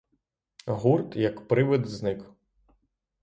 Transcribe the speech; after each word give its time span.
Гурт, 0.65 1.15
як 1.15 1.47
привид, 1.47 1.85
зник. 1.85 2.25